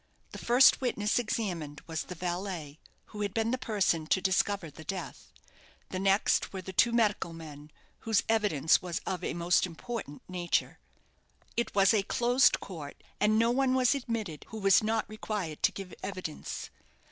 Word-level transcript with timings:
The 0.31 0.39
first 0.39 0.81
witness 0.81 1.19
examined 1.19 1.81
was 1.85 2.01
the 2.05 2.15
valet, 2.15 2.79
who 3.13 3.21
had 3.21 3.35
been 3.35 3.51
the 3.51 3.59
person 3.59 4.07
to 4.07 4.19
discover 4.19 4.71
the 4.71 4.83
death; 4.83 5.31
the 5.89 5.99
next 5.99 6.51
were 6.51 6.61
the 6.63 6.73
two 6.73 6.91
medical 6.91 7.33
men, 7.33 7.69
whose 7.99 8.23
evidence 8.27 8.81
was 8.81 8.97
of 9.05 9.23
a 9.23 9.35
most 9.35 9.67
important 9.67 10.23
nature. 10.27 10.79
It 11.55 11.75
was 11.75 11.93
a 11.93 12.01
closed 12.01 12.59
court, 12.59 12.97
and 13.19 13.37
no 13.37 13.51
one 13.51 13.75
was 13.75 13.93
admitted 13.93 14.45
who 14.49 14.57
was 14.57 14.81
not 14.81 15.07
required 15.07 15.61
to 15.61 15.71
give 15.71 15.93
evidence. 16.01 16.71